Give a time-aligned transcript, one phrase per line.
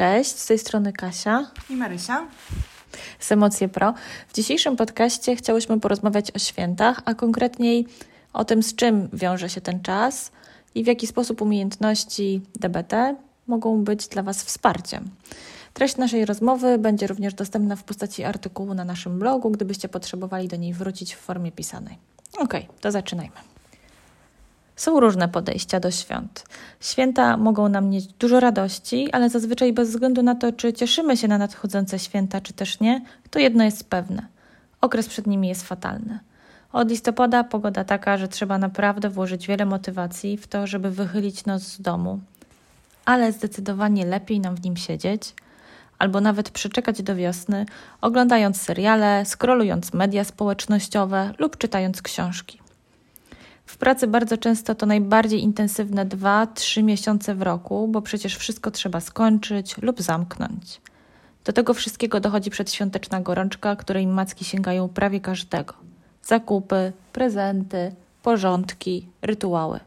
[0.00, 2.26] Cześć, z tej strony Kasia i Marysia
[3.18, 3.94] z Emocje Pro.
[4.28, 7.86] W dzisiejszym podcaście chciałyśmy porozmawiać o świętach, a konkretniej
[8.32, 10.32] o tym, z czym wiąże się ten czas
[10.74, 13.16] i w jaki sposób umiejętności DBT
[13.46, 15.10] mogą być dla Was wsparciem.
[15.74, 20.56] Treść naszej rozmowy będzie również dostępna w postaci artykułu na naszym blogu, gdybyście potrzebowali do
[20.56, 21.98] niej wrócić w formie pisanej.
[22.38, 23.49] Ok, to zaczynajmy.
[24.80, 26.44] Są różne podejścia do świąt.
[26.80, 31.28] Święta mogą nam nieść dużo radości, ale zazwyczaj bez względu na to, czy cieszymy się
[31.28, 34.26] na nadchodzące święta, czy też nie, to jedno jest pewne:
[34.80, 36.18] okres przed nimi jest fatalny.
[36.72, 41.62] Od listopada pogoda taka, że trzeba naprawdę włożyć wiele motywacji w to, żeby wychylić noc
[41.62, 42.20] z domu,
[43.04, 45.34] ale zdecydowanie lepiej nam w nim siedzieć,
[45.98, 47.66] albo nawet przeczekać do wiosny,
[48.00, 52.69] oglądając seriale, skrolując media społecznościowe lub czytając książki.
[53.70, 59.00] W pracy bardzo często to najbardziej intensywne 2-3 miesiące w roku, bo przecież wszystko trzeba
[59.00, 60.80] skończyć lub zamknąć.
[61.44, 65.74] Do tego wszystkiego dochodzi przedświąteczna gorączka, której macki sięgają prawie każdego.
[66.22, 69.80] Zakupy, prezenty, porządki, rytuały.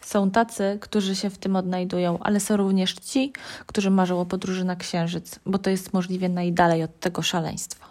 [0.00, 3.32] Są tacy, którzy się w tym odnajdują, ale są również ci,
[3.66, 7.86] którzy marzą o podróży na księżyc, bo to jest możliwie najdalej od tego szaleństwa.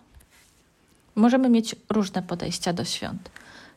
[1.15, 3.29] Możemy mieć różne podejścia do świąt.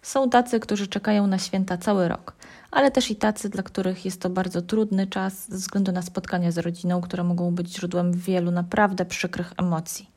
[0.06, 2.36] Są tacy, którzy czekają na święta cały rok,
[2.70, 6.52] ale też i tacy, dla których jest to bardzo trudny czas ze względu na spotkania
[6.52, 10.10] z rodziną, które mogą być źródłem wielu naprawdę przykrych emocji.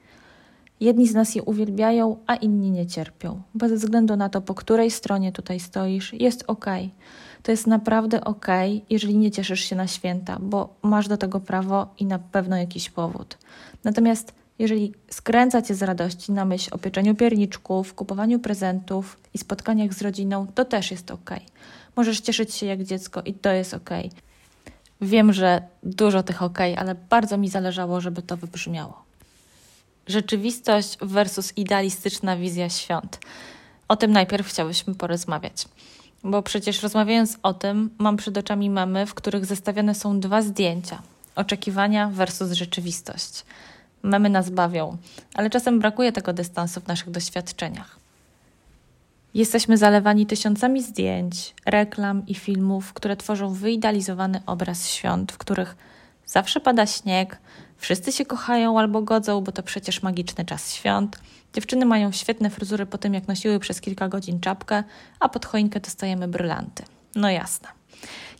[0.79, 3.41] Jedni z nas je uwielbiają, a inni nie cierpią.
[3.55, 6.65] Bez względu na to, po której stronie tutaj stoisz, jest ok.
[7.43, 8.47] To jest naprawdę ok,
[8.89, 12.89] jeżeli nie cieszysz się na święta, bo masz do tego prawo i na pewno jakiś
[12.89, 13.37] powód.
[13.83, 19.93] Natomiast jeżeli skręca cię z radości na myśl o pieczeniu pierniczków, kupowaniu prezentów i spotkaniach
[19.93, 21.29] z rodziną, to też jest ok.
[21.95, 23.89] Możesz cieszyć się jak dziecko i to jest ok.
[25.01, 29.03] Wiem, że dużo tych ok, ale bardzo mi zależało, żeby to wybrzmiało.
[30.07, 33.19] Rzeczywistość versus idealistyczna wizja świąt.
[33.87, 35.65] O tym najpierw chciałyśmy porozmawiać.
[36.23, 41.01] Bo przecież rozmawiając o tym, mam przed oczami mamy, w których zestawione są dwa zdjęcia:
[41.35, 43.45] oczekiwania versus rzeczywistość.
[44.03, 44.97] Memy nas bawią,
[45.33, 47.99] ale czasem brakuje tego dystansu w naszych doświadczeniach.
[49.33, 55.75] Jesteśmy zalewani tysiącami zdjęć, reklam i filmów, które tworzą wyidealizowany obraz świąt, w których
[56.25, 57.37] zawsze pada śnieg,
[57.77, 61.19] wszyscy się kochają albo godzą, bo to przecież magiczny czas świąt.
[61.53, 64.83] Dziewczyny mają świetne fryzury po tym, jak nosiły przez kilka godzin czapkę,
[65.19, 66.83] a pod choinkę dostajemy brylanty.
[67.15, 67.67] No jasne.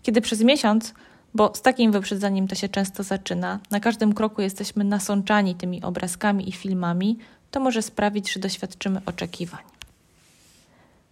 [0.02, 0.94] Kiedy przez miesiąc
[1.34, 3.60] bo z takim wyprzedzeniem to się często zaczyna.
[3.72, 7.18] Na każdym kroku jesteśmy nasączani tymi obrazkami i filmami,
[7.52, 9.64] to może sprawić, że doświadczymy oczekiwań.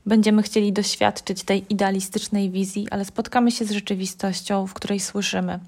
[0.06, 5.60] Będziemy chcieli doświadczyć tej idealistycznej wizji, ale spotkamy się z rzeczywistością, w której słyszymy,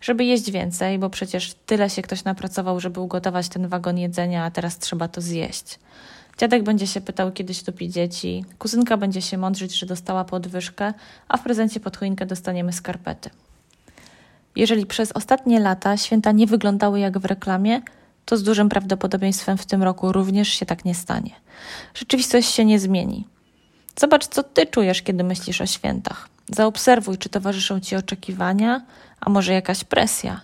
[0.00, 4.50] żeby jeść więcej, bo przecież tyle się ktoś napracował, żeby ugotować ten wagon jedzenia, a
[4.50, 5.78] teraz trzeba to zjeść.
[6.38, 10.94] Dziadek będzie się pytał, kiedy topi dzieci, kuzynka będzie się mądrzyć, że dostała podwyżkę,
[11.28, 13.30] a w prezencie pod choinkę dostaniemy skarpety.
[14.56, 17.82] Jeżeli przez ostatnie lata święta nie wyglądały jak w reklamie,
[18.24, 21.30] to z dużym prawdopodobieństwem w tym roku również się tak nie stanie.
[21.94, 23.26] Rzeczywistość się nie zmieni.
[23.96, 26.28] Zobacz, co ty czujesz, kiedy myślisz o świętach.
[26.48, 28.86] Zaobserwuj, czy towarzyszą ci oczekiwania,
[29.20, 30.40] a może jakaś presja.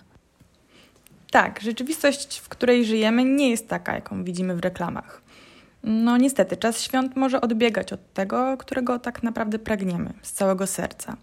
[1.31, 5.21] Tak, rzeczywistość, w której żyjemy, nie jest taka, jaką widzimy w reklamach.
[5.83, 11.17] No niestety, czas świąt może odbiegać od tego, którego tak naprawdę pragniemy z całego serca.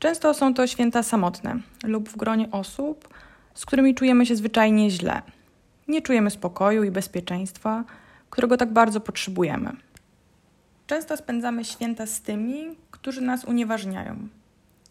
[0.00, 3.08] Często są to święta samotne lub w gronie osób,
[3.54, 5.22] z którymi czujemy się zwyczajnie źle.
[5.88, 7.84] Nie czujemy spokoju i bezpieczeństwa,
[8.30, 9.72] którego tak bardzo potrzebujemy.
[10.86, 14.28] Często spędzamy święta z tymi, którzy nas unieważniają,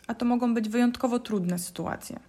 [0.08, 2.20] a to mogą być wyjątkowo trudne sytuacje.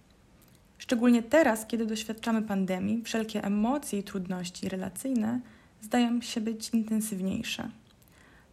[0.77, 5.39] Szczególnie teraz, kiedy doświadczamy pandemii, wszelkie emocje i trudności relacyjne
[5.81, 7.69] zdają się być intensywniejsze.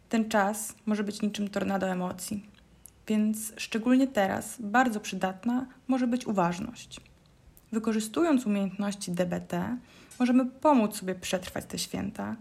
[0.09, 2.48] Ten czas może być niczym tornado emocji
[3.09, 6.99] więc szczególnie teraz bardzo przydatna może być uważność.
[7.71, 9.77] Wykorzystując umiejętności DBT,
[10.19, 12.35] możemy pomóc sobie przetrwać te święta,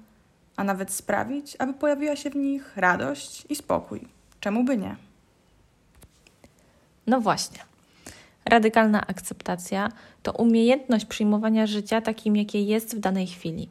[0.57, 4.01] a nawet sprawić, aby pojawiła się w nich radość i spokój.
[4.41, 4.97] Czemu by nie?
[7.07, 7.59] No właśnie.
[8.45, 9.89] Radykalna akceptacja
[10.23, 13.69] to umiejętność przyjmowania życia takim, jakie jest w danej chwili.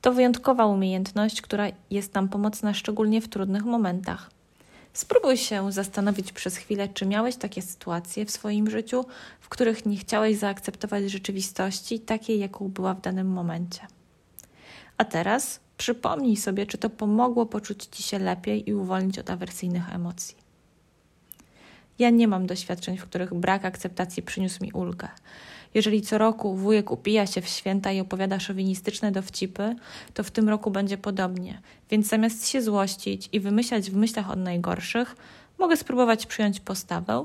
[0.00, 4.35] To wyjątkowa umiejętność, która jest nam pomocna szczególnie w trudnych momentach.
[4.96, 9.04] Spróbuj się zastanowić przez chwilę, czy miałeś takie sytuacje w swoim życiu,
[9.40, 13.80] w których nie chciałeś zaakceptować rzeczywistości takiej, jaką była w danym momencie.
[14.98, 19.94] A teraz przypomnij sobie, czy to pomogło poczuć ci się lepiej i uwolnić od awersyjnych
[19.94, 20.36] emocji.
[21.98, 25.08] Ja nie mam doświadczeń, w których brak akceptacji przyniósł mi ulgę.
[25.76, 29.76] Jeżeli co roku wujek upija się w święta i opowiada szowinistyczne dowcipy,
[30.14, 31.60] to w tym roku będzie podobnie.
[31.90, 35.16] Więc zamiast się złościć i wymyślać w myślach od najgorszych,
[35.58, 37.24] mogę spróbować przyjąć postawę,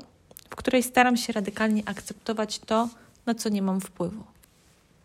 [0.50, 2.90] w której staram się radykalnie akceptować to,
[3.26, 4.24] na co nie mam wpływu.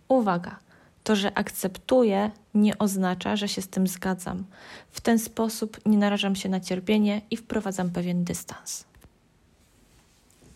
[0.08, 0.58] Uwaga!
[1.04, 4.44] To, że akceptuję, nie oznacza, że się z tym zgadzam.
[4.90, 8.84] W ten sposób nie narażam się na cierpienie i wprowadzam pewien dystans.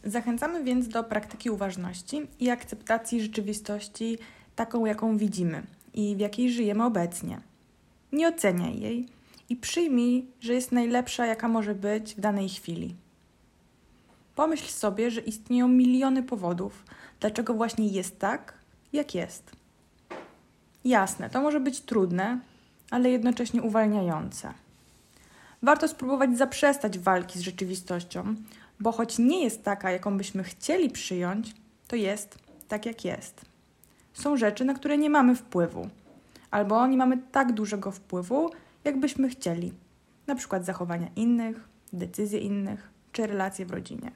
[0.05, 4.19] Zachęcamy więc do praktyki uważności i akceptacji rzeczywistości
[4.56, 5.62] taką, jaką widzimy
[5.94, 7.41] i w jakiej żyjemy obecnie.
[8.12, 9.08] Nie oceniaj jej
[9.49, 12.94] i przyjmij, że jest najlepsza, jaka może być w danej chwili.
[14.35, 16.85] Pomyśl sobie, że istnieją miliony powodów,
[17.20, 18.55] dlaczego właśnie jest tak,
[18.93, 19.52] jak jest.
[20.85, 22.41] Jasne, to może być trudne,
[22.91, 24.55] ale jednocześnie uwalniające.
[25.62, 28.35] Warto spróbować zaprzestać walki z rzeczywistością,
[28.80, 31.54] bo choć nie jest taka, jaką byśmy chcieli przyjąć,
[31.88, 32.38] to jest
[32.68, 33.40] tak, jak jest.
[34.12, 35.88] Są rzeczy, na które nie mamy wpływu,
[36.50, 38.50] albo nie mamy tak dużego wpływu,
[38.84, 39.72] jakbyśmy chcieli,
[40.26, 44.10] na przykład zachowania innych, decyzje innych czy relacje w rodzinie.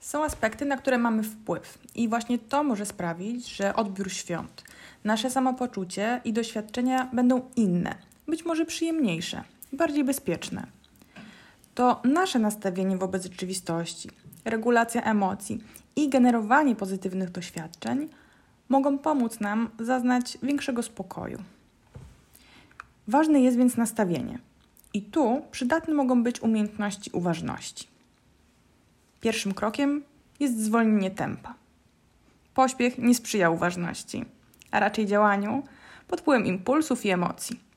[0.00, 4.64] Są aspekty, na które mamy wpływ, i właśnie to może sprawić, że odbiór świąt,
[5.04, 7.94] nasze samopoczucie i doświadczenia będą inne,
[8.28, 10.79] być może przyjemniejsze, bardziej bezpieczne.
[11.80, 14.10] To nasze nastawienie wobec rzeczywistości,
[14.44, 15.60] regulacja emocji
[15.96, 18.08] i generowanie pozytywnych doświadczeń
[18.68, 21.38] mogą pomóc nam zaznać większego spokoju.
[23.08, 24.38] Ważne jest więc nastawienie.
[24.94, 27.86] I tu przydatne mogą być umiejętności uważności.
[29.20, 30.02] Pierwszym krokiem
[30.40, 31.54] jest zwolnienie tempa.
[32.54, 34.24] Pośpiech nie sprzyja uważności,
[34.70, 35.62] a raczej działaniu
[36.08, 37.69] pod wpływem impulsów i emocji.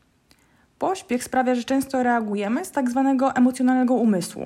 [0.80, 4.44] Pośpiech sprawia, że często reagujemy z tak zwanego emocjonalnego umysłu.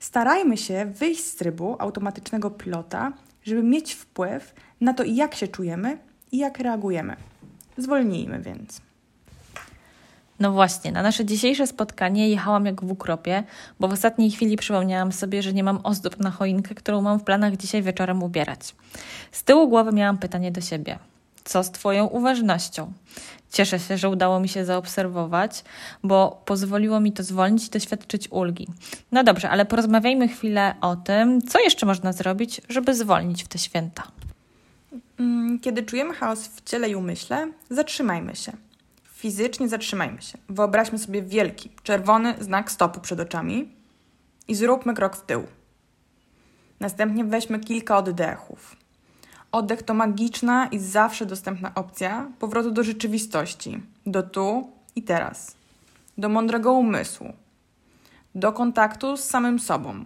[0.00, 3.12] Starajmy się wyjść z trybu automatycznego pilota,
[3.42, 5.98] żeby mieć wpływ na to, jak się czujemy
[6.32, 7.16] i jak reagujemy.
[7.78, 8.80] Zwolnijmy więc.
[10.40, 13.44] No właśnie, na nasze dzisiejsze spotkanie jechałam jak w ukropie,
[13.80, 17.24] bo w ostatniej chwili przypomniałam sobie, że nie mam ozdób na choinkę, którą mam w
[17.24, 18.74] planach dzisiaj wieczorem ubierać.
[19.32, 20.98] Z tyłu głowy miałam pytanie do siebie.
[21.44, 22.92] Co z Twoją uważnością?
[23.54, 25.64] Cieszę się, że udało mi się zaobserwować,
[26.02, 28.68] bo pozwoliło mi to zwolnić i doświadczyć ulgi.
[29.12, 33.58] No dobrze, ale porozmawiajmy chwilę o tym, co jeszcze można zrobić, żeby zwolnić w te
[33.58, 34.02] święta.
[35.20, 38.52] Mm, kiedy czujemy chaos w ciele i umyśle, zatrzymajmy się
[39.24, 40.38] fizycznie zatrzymajmy się.
[40.48, 43.68] Wyobraźmy sobie wielki, czerwony znak stopu przed oczami
[44.48, 45.42] i zróbmy krok w tył.
[46.80, 48.76] Następnie weźmy kilka oddechów.
[49.54, 55.56] Oddech to magiczna i zawsze dostępna opcja powrotu do rzeczywistości, do tu i teraz,
[56.18, 57.32] do mądrego umysłu,
[58.34, 60.04] do kontaktu z samym sobą.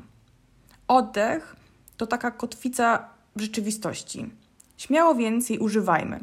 [0.88, 1.56] Oddech
[1.96, 4.30] to taka kotwica w rzeczywistości.
[4.76, 6.20] Śmiało więc jej używajmy.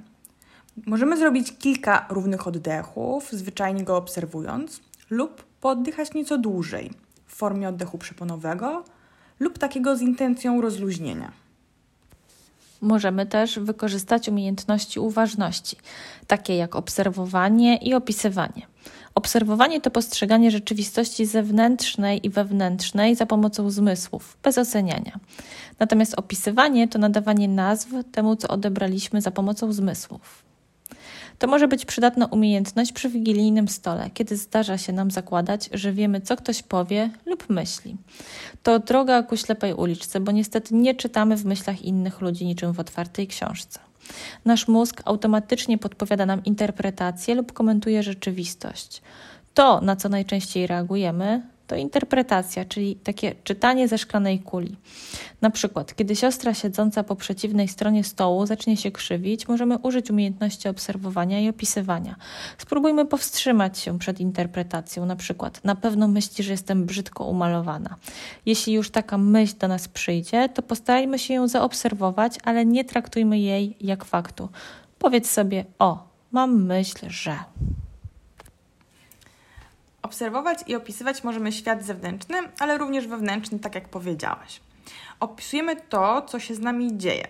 [0.85, 6.91] Możemy zrobić kilka równych oddechów, zwyczajnie go obserwując, lub poddychać nieco dłużej
[7.25, 8.83] w formie oddechu przeponowego
[9.39, 11.44] lub takiego z intencją rozluźnienia.
[12.85, 15.77] Możemy też wykorzystać umiejętności uważności,
[16.27, 18.67] takie jak obserwowanie i opisywanie.
[19.15, 25.19] Obserwowanie to postrzeganie rzeczywistości zewnętrznej i wewnętrznej za pomocą zmysłów, bez oceniania.
[25.79, 30.44] Natomiast opisywanie to nadawanie nazw temu, co odebraliśmy za pomocą zmysłów.
[31.39, 36.21] To może być przydatna umiejętność przy wigilijnym stole, kiedy zdarza się nam zakładać, że wiemy,
[36.21, 37.97] co ktoś powie lub myśli.
[38.63, 42.79] To droga ku ślepej uliczce, bo niestety nie czytamy w myślach innych ludzi niczym w
[42.79, 43.79] otwartej książce.
[44.45, 49.01] Nasz mózg automatycznie podpowiada nam interpretację lub komentuje rzeczywistość.
[49.53, 54.77] To, na co najczęściej reagujemy, to interpretacja, czyli takie czytanie ze szklanej kuli.
[55.41, 60.69] Na przykład, kiedy siostra siedząca po przeciwnej stronie stołu zacznie się krzywić, możemy użyć umiejętności
[60.69, 62.15] obserwowania i opisywania.
[62.57, 67.95] Spróbujmy powstrzymać się przed interpretacją, na przykład, na pewno myśli, że jestem brzydko umalowana.
[68.45, 73.39] Jeśli już taka myśl do nas przyjdzie, to postarajmy się ją zaobserwować, ale nie traktujmy
[73.39, 74.49] jej jak faktu.
[74.99, 77.39] Powiedz sobie: O, mam myśl, że.
[80.15, 84.61] Obserwować i opisywać możemy świat zewnętrzny, ale również wewnętrzny, tak jak powiedziałaś.
[85.19, 87.27] Opisujemy to, co się z nami dzieje.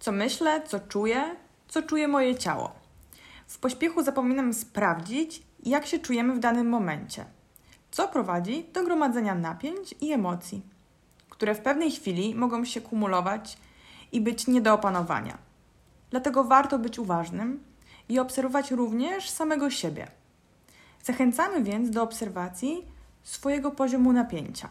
[0.00, 1.36] Co myślę, co czuję,
[1.68, 2.72] co czuje moje ciało.
[3.46, 7.24] W pośpiechu zapominam sprawdzić, jak się czujemy w danym momencie,
[7.90, 10.62] co prowadzi do gromadzenia napięć i emocji,
[11.30, 13.58] które w pewnej chwili mogą się kumulować
[14.12, 15.38] i być nie do opanowania.
[16.10, 17.64] Dlatego warto być uważnym
[18.08, 20.06] i obserwować również samego siebie–
[21.08, 22.86] Zachęcamy więc do obserwacji
[23.22, 24.68] swojego poziomu napięcia.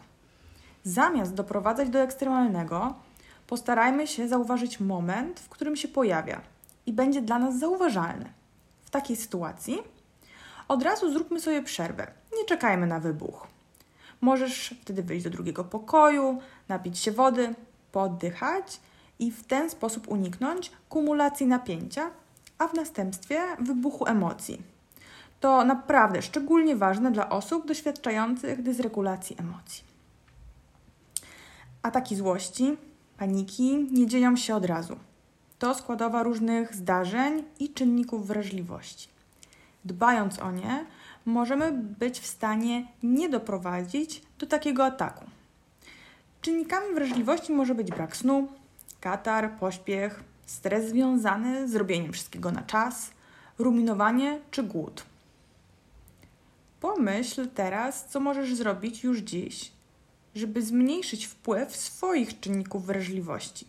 [0.84, 2.94] Zamiast doprowadzać do ekstremalnego,
[3.46, 6.40] postarajmy się zauważyć moment, w którym się pojawia
[6.86, 8.32] i będzie dla nas zauważalny.
[8.80, 9.78] W takiej sytuacji
[10.68, 12.06] od razu zróbmy sobie przerwę.
[12.36, 13.46] Nie czekajmy na wybuch.
[14.20, 17.54] Możesz wtedy wyjść do drugiego pokoju, napić się wody,
[17.92, 18.80] poddychać
[19.18, 22.10] i w ten sposób uniknąć kumulacji napięcia,
[22.58, 24.77] a w następstwie wybuchu emocji.
[25.40, 29.84] To naprawdę szczególnie ważne dla osób doświadczających dysregulacji emocji.
[31.82, 32.76] Ataki złości,
[33.18, 34.96] paniki nie dzieją się od razu.
[35.58, 39.08] To składowa różnych zdarzeń i czynników wrażliwości.
[39.84, 40.84] Dbając o nie,
[41.26, 45.24] możemy być w stanie nie doprowadzić do takiego ataku.
[46.40, 48.48] Czynnikami wrażliwości może być brak snu,
[49.00, 53.10] katar, pośpiech, stres związany z robieniem wszystkiego na czas,
[53.58, 55.04] ruminowanie czy głód.
[56.80, 59.72] Pomyśl teraz, co możesz zrobić już dziś,
[60.34, 63.66] żeby zmniejszyć wpływ swoich czynników wrażliwości.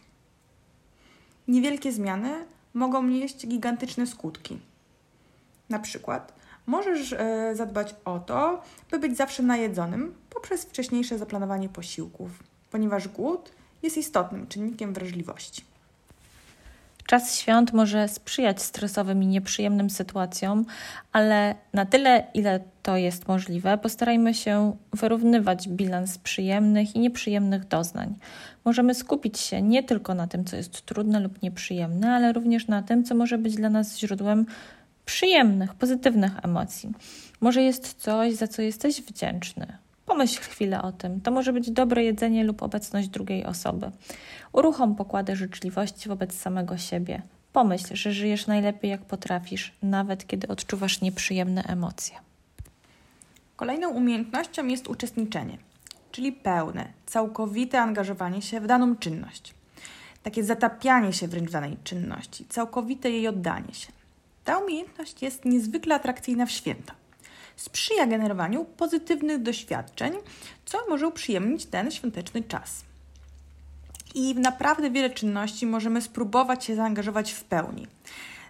[1.48, 4.60] Niewielkie zmiany mogą nieść gigantyczne skutki.
[5.70, 6.34] Na przykład
[6.66, 8.62] możesz e, zadbać o to,
[8.92, 12.32] by być zawsze najedzonym poprzez wcześniejsze zaplanowanie posiłków,
[12.72, 13.52] ponieważ głód
[13.84, 15.69] jest istotnym czynnikiem wrażliwości.
[17.10, 20.66] Czas świąt może sprzyjać stresowym i nieprzyjemnym sytuacjom,
[21.12, 28.16] ale na tyle, ile to jest możliwe, postarajmy się wyrównywać bilans przyjemnych i nieprzyjemnych doznań.
[28.66, 32.82] Możemy skupić się nie tylko na tym, co jest trudne lub nieprzyjemne, ale również na
[32.82, 34.46] tym, co może być dla nas źródłem
[35.06, 36.92] przyjemnych, pozytywnych emocji.
[37.42, 39.78] Może jest coś, za co jesteś wdzięczny.
[40.10, 41.22] Pomyśl chwilę o tym.
[41.22, 43.92] To może być dobre jedzenie lub obecność drugiej osoby.
[44.52, 47.22] Uruchom pokłady życzliwości wobec samego siebie.
[47.54, 52.18] Pomyśl, że żyjesz najlepiej jak potrafisz, nawet kiedy odczuwasz nieprzyjemne emocje.
[53.56, 55.58] Kolejną umiejętnością jest uczestniczenie,
[56.12, 59.54] czyli pełne, całkowite angażowanie się w daną czynność.
[60.24, 63.92] Takie zatapianie się wręcz w danej czynności, całkowite jej oddanie się.
[64.44, 66.94] Ta umiejętność jest niezwykle atrakcyjna w święta.
[67.60, 70.14] Sprzyja generowaniu pozytywnych doświadczeń,
[70.66, 72.84] co może uprzyjemnić ten świąteczny czas.
[74.16, 77.88] I w naprawdę wiele czynności możemy spróbować się zaangażować w pełni.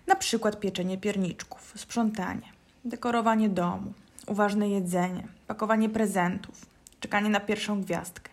[0.07, 2.51] Na przykład pieczenie pierniczków, sprzątanie,
[2.85, 3.93] dekorowanie domu,
[4.27, 6.65] uważne jedzenie, pakowanie prezentów,
[6.99, 8.31] czekanie na pierwszą gwiazdkę.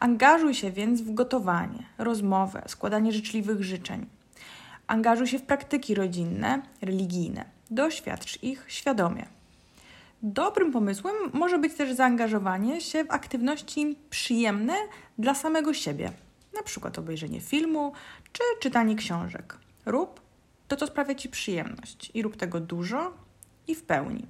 [0.00, 4.06] Angażuj się więc w gotowanie, rozmowę, składanie życzliwych życzeń.
[4.86, 7.44] Angażuj się w praktyki rodzinne, religijne.
[7.70, 9.37] Doświadcz ich świadomie.
[10.22, 14.74] Dobrym pomysłem może być też zaangażowanie się w aktywności przyjemne
[15.18, 16.12] dla samego siebie,
[16.54, 17.92] na przykład obejrzenie filmu
[18.32, 19.58] czy czytanie książek.
[19.86, 20.20] Rób
[20.68, 23.12] to, co sprawia Ci przyjemność i rób tego dużo
[23.66, 24.26] i w pełni.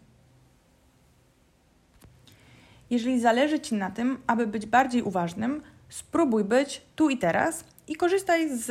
[2.91, 7.97] Jeżeli zależy Ci na tym, aby być bardziej uważnym, spróbuj być tu i teraz i
[7.97, 8.71] korzystaj z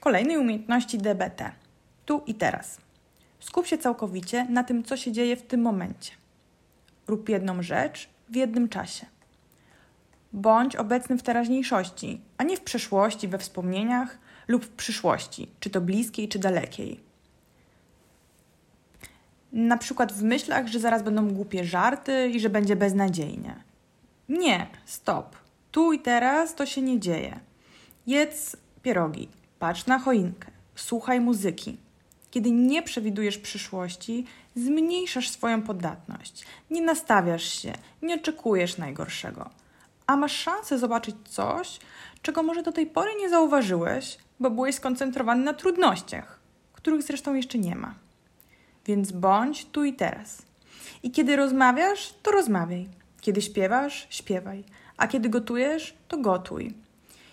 [0.00, 1.52] kolejnej umiejętności DBT.
[2.06, 2.78] Tu i teraz.
[3.42, 6.12] Skup się całkowicie na tym, co się dzieje w tym momencie.
[7.06, 9.06] Rób jedną rzecz w jednym czasie.
[10.32, 14.18] Bądź obecny w teraźniejszości, a nie w przeszłości, we wspomnieniach
[14.48, 17.00] lub w przyszłości, czy to bliskiej, czy dalekiej.
[19.52, 23.54] Na przykład w myślach, że zaraz będą głupie żarty i że będzie beznadziejnie.
[24.28, 25.36] Nie, stop.
[25.70, 27.40] Tu i teraz to się nie dzieje.
[28.06, 31.76] Jedz pierogi, patrz na choinkę, słuchaj muzyki.
[32.32, 36.44] Kiedy nie przewidujesz przyszłości, zmniejszasz swoją podatność.
[36.70, 37.72] Nie nastawiasz się,
[38.02, 39.50] nie oczekujesz najgorszego,
[40.06, 41.78] a masz szansę zobaczyć coś,
[42.22, 46.38] czego może do tej pory nie zauważyłeś, bo byłeś skoncentrowany na trudnościach,
[46.72, 47.94] których zresztą jeszcze nie ma.
[48.86, 50.42] Więc bądź tu i teraz.
[51.02, 52.88] I kiedy rozmawiasz, to rozmawiaj.
[53.20, 54.64] Kiedy śpiewasz, śpiewaj.
[54.96, 56.74] A kiedy gotujesz, to gotuj.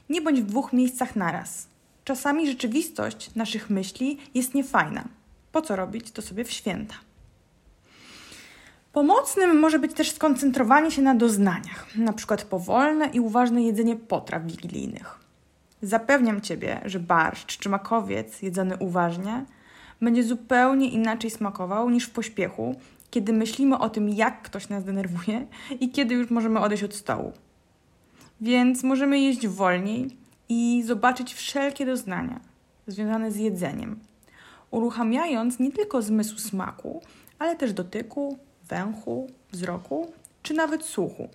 [0.09, 1.67] Nie bądź w dwóch miejscach naraz.
[2.09, 5.03] Czasami rzeczywistość naszych myśli jest niefajna.
[5.51, 6.95] Po co robić to sobie w święta?
[8.93, 14.43] Pomocnym może być też skoncentrowanie się na doznaniach, na przykład powolne i uważne jedzenie potraw
[14.43, 15.19] wigilijnych.
[15.81, 19.45] Zapewniam Ciebie, że barszcz czy makowiec jedzony uważnie
[20.01, 22.75] będzie zupełnie inaczej smakował niż w pośpiechu,
[23.09, 25.47] kiedy myślimy o tym, jak ktoś nas denerwuje
[25.79, 27.33] i kiedy już możemy odejść od stołu.
[28.41, 30.19] Więc możemy jeść wolniej
[30.49, 32.39] i zobaczyć wszelkie doznania
[32.87, 33.99] związane z jedzeniem,
[34.71, 37.01] uruchamiając nie tylko zmysł smaku,
[37.39, 38.37] ale też dotyku,
[38.69, 40.11] węchu, wzroku
[40.43, 41.29] czy nawet słuchu.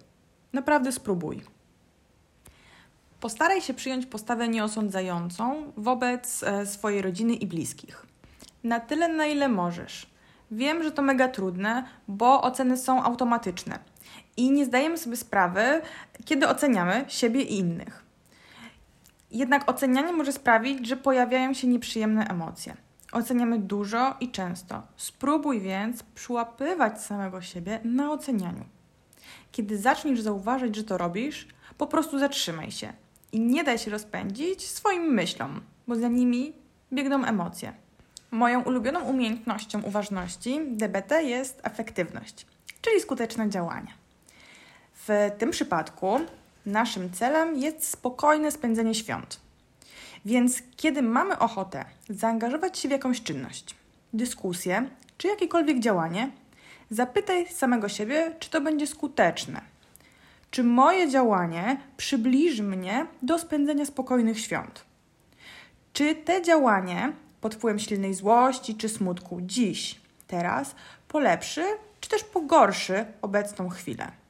[0.52, 1.42] Naprawdę spróbuj.
[3.20, 8.06] Postaraj się przyjąć postawę nieosądzającą wobec e, swojej rodziny i bliskich.
[8.64, 10.06] Na tyle, na ile możesz.
[10.50, 13.78] Wiem, że to mega trudne, bo oceny są automatyczne.
[14.36, 15.82] i nie zdajemy sobie sprawy,
[16.24, 18.03] kiedy oceniamy siebie i innych.
[19.34, 22.76] Jednak ocenianie może sprawić, że pojawiają się nieprzyjemne emocje.
[23.12, 24.82] Oceniamy dużo i często.
[24.96, 28.64] Spróbuj więc przyłapywać samego siebie na ocenianiu.
[29.52, 31.48] Kiedy zaczniesz zauważyć, że to robisz,
[31.78, 32.92] po prostu zatrzymaj się
[33.32, 36.52] i nie daj się rozpędzić swoim myślom, bo za nimi
[36.92, 37.72] biegną emocje.
[38.30, 42.46] Moją ulubioną umiejętnością uważności DBT jest efektywność,
[42.80, 43.94] czyli skuteczne działanie.
[44.94, 46.20] W tym przypadku
[46.66, 49.40] naszym celem jest spokojne spędzenie świąt.
[50.24, 53.74] Więc kiedy mamy ochotę zaangażować się w jakąś czynność,
[54.12, 56.30] dyskusję czy jakiekolwiek działanie,
[56.90, 59.60] zapytaj samego siebie, czy to będzie skuteczne.
[60.50, 64.84] Czy moje działanie przybliży mnie do spędzenia spokojnych świąt?
[65.92, 70.74] Czy te działanie pod wpływem silnej złości czy smutku dziś, teraz
[71.08, 71.64] polepszy,
[72.00, 74.23] czy też pogorszy obecną chwilę?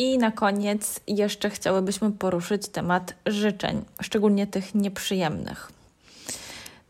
[0.00, 5.72] I na koniec jeszcze chciałybyśmy poruszyć temat życzeń, szczególnie tych nieprzyjemnych.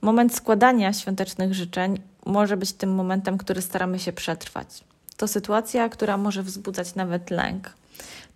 [0.01, 4.67] Moment składania świątecznych życzeń może być tym momentem, który staramy się przetrwać.
[5.17, 7.73] To sytuacja, która może wzbudzać nawet lęk.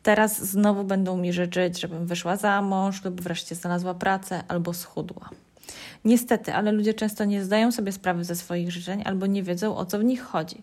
[0.02, 5.30] Teraz znowu będą mi życzyć, żebym wyszła za mąż lub wreszcie znalazła pracę albo schudła.
[6.04, 9.86] Niestety, ale ludzie często nie zdają sobie sprawy ze swoich życzeń albo nie wiedzą o
[9.86, 10.62] co w nich chodzi.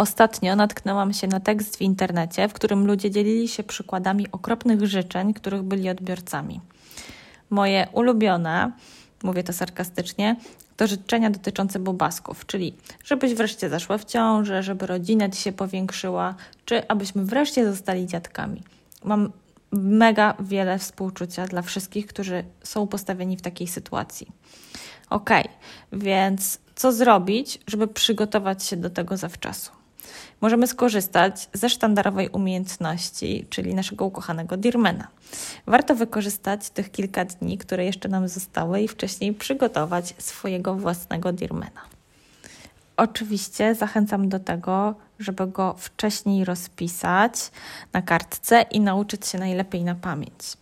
[0.00, 5.34] Ostatnio natknęłam się na tekst w internecie, w którym ludzie dzielili się przykładami okropnych życzeń,
[5.34, 6.60] których byli odbiorcami.
[7.50, 8.72] Moje ulubione,
[9.22, 10.36] mówię to sarkastycznie,
[10.76, 16.34] to życzenia dotyczące bobasków, czyli żebyś wreszcie zaszła w ciążę, żeby rodzina ci się powiększyła,
[16.64, 18.62] czy abyśmy wreszcie zostali dziadkami.
[19.04, 19.32] Mam
[19.72, 24.26] mega wiele współczucia dla wszystkich, którzy są postawieni w takiej sytuacji.
[25.10, 25.30] Ok,
[25.92, 29.79] więc co zrobić, żeby przygotować się do tego zawczasu?
[30.40, 35.08] Możemy skorzystać ze sztandarowej umiejętności, czyli naszego ukochanego Dirmana.
[35.66, 41.80] Warto wykorzystać tych kilka dni, które jeszcze nam zostały i wcześniej przygotować swojego własnego Dirmana.
[42.96, 47.50] Oczywiście zachęcam do tego, żeby go wcześniej rozpisać
[47.92, 50.56] na kartce i nauczyć się najlepiej na pamięć.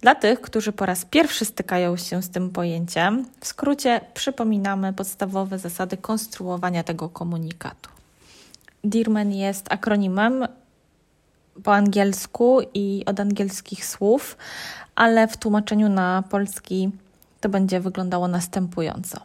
[0.00, 5.58] Dla tych, którzy po raz pierwszy stykają się z tym pojęciem, w skrócie przypominamy podstawowe
[5.58, 7.93] zasady konstruowania tego komunikatu.
[8.84, 10.46] Dirman jest akronimem
[11.62, 14.36] po angielsku i od angielskich słów,
[14.94, 16.90] ale w tłumaczeniu na polski
[17.40, 19.20] to będzie wyglądało następująco.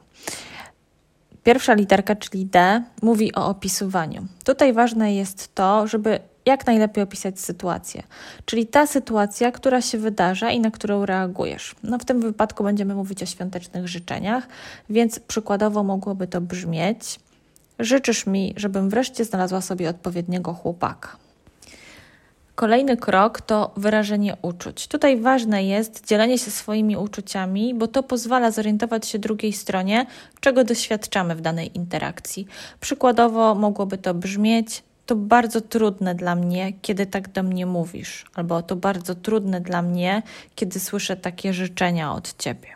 [1.43, 4.25] Pierwsza literka, czyli D, mówi o opisywaniu.
[4.43, 8.03] Tutaj ważne jest to, żeby jak najlepiej opisać sytuację,
[8.45, 11.75] czyli ta sytuacja, która się wydarza i na którą reagujesz.
[11.83, 14.47] No w tym wypadku będziemy mówić o świątecznych życzeniach,
[14.89, 17.19] więc przykładowo mogłoby to brzmieć:
[17.79, 21.17] Życzysz mi, żebym wreszcie znalazła sobie odpowiedniego chłopaka.
[22.55, 24.87] Kolejny krok to wyrażenie uczuć.
[24.87, 30.05] Tutaj ważne jest dzielenie się swoimi uczuciami, bo to pozwala zorientować się drugiej stronie,
[30.39, 32.47] czego doświadczamy w danej interakcji.
[32.79, 38.61] Przykładowo mogłoby to brzmieć: To bardzo trudne dla mnie, kiedy tak do mnie mówisz, albo
[38.61, 40.23] to bardzo trudne dla mnie,
[40.55, 42.67] kiedy słyszę takie życzenia od ciebie.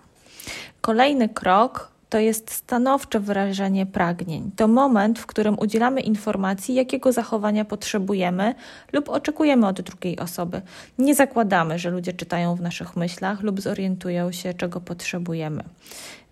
[0.81, 4.51] Kolejny krok to jest stanowcze wyrażenie pragnień.
[4.55, 8.55] To moment, w którym udzielamy informacji, jakiego zachowania potrzebujemy
[8.91, 10.61] lub oczekujemy od drugiej osoby.
[10.97, 15.63] Nie zakładamy, że ludzie czytają w naszych myślach lub zorientują się, czego potrzebujemy.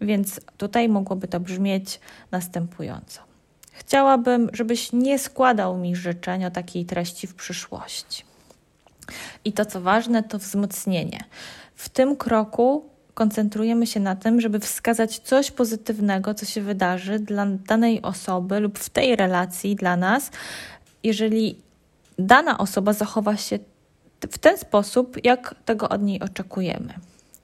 [0.02, 2.00] Więc tutaj mogłoby to brzmieć
[2.32, 3.22] następująco.
[3.72, 8.24] Chciałabym, żebyś nie składał mi życzeń o takiej treści w przyszłości.
[9.46, 11.24] I to, co ważne, to wzmocnienie.
[11.76, 17.46] W tym kroku koncentrujemy się na tym, żeby wskazać coś pozytywnego, co się wydarzy dla
[17.46, 20.32] danej osoby lub w tej relacji dla nas,
[21.04, 21.56] jeżeli
[22.20, 23.60] dana osoba zachowa się
[24.32, 26.94] w ten sposób, jak tego od niej oczekujemy.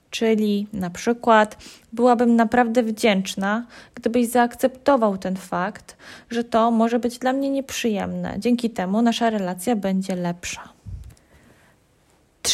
[0.09, 1.57] Czyli na przykład
[1.93, 5.97] byłabym naprawdę wdzięczna, gdybyś zaakceptował ten fakt,
[6.29, 8.35] że to może być dla mnie nieprzyjemne.
[8.39, 10.76] Dzięki temu nasza relacja będzie lepsza.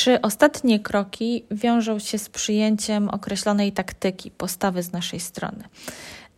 [0.03, 5.63] Trzy ostatnie kroki wiążą się z przyjęciem określonej taktyki, postawy z naszej strony.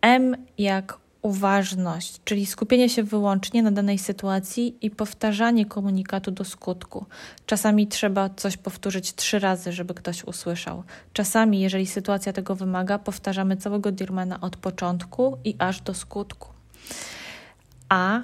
[0.01, 7.05] M jak uważność, czyli skupienie się wyłącznie na danej sytuacji i powtarzanie komunikatu do skutku.
[7.45, 10.83] Czasami trzeba coś powtórzyć trzy razy, żeby ktoś usłyszał.
[11.13, 16.49] Czasami, jeżeli sytuacja tego wymaga, powtarzamy całego Dirmana od początku i aż do skutku.
[17.89, 18.21] A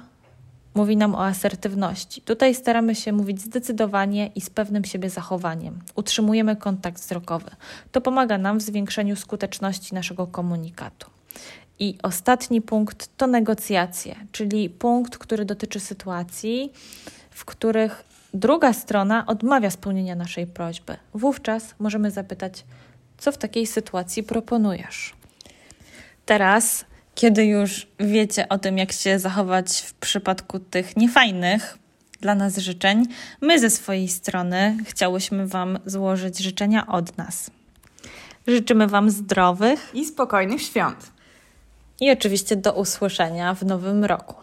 [0.74, 2.20] mówi nam o asertywności.
[2.20, 5.78] Tutaj staramy się mówić zdecydowanie i z pewnym siebie zachowaniem.
[5.94, 7.50] Utrzymujemy kontakt wzrokowy.
[7.92, 11.10] To pomaga nam w zwiększeniu skuteczności naszego komunikatu.
[11.78, 16.72] I ostatni punkt to negocjacje, czyli punkt, który dotyczy sytuacji,
[17.30, 18.04] w których
[18.34, 20.96] druga strona odmawia spełnienia naszej prośby.
[21.14, 22.64] Wówczas możemy zapytać,
[23.18, 25.14] co w takiej sytuacji proponujesz.
[26.26, 31.78] Teraz, kiedy już wiecie o tym, jak się zachować w przypadku tych niefajnych
[32.20, 33.06] dla nas życzeń,
[33.40, 37.50] my ze swojej strony chciałyśmy Wam złożyć życzenia od nas.
[38.46, 41.12] Życzymy Wam zdrowych i spokojnych świąt.
[42.00, 44.34] I oczywiście do usłyszenia w nowym roku.